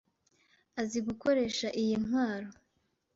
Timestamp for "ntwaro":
2.03-2.49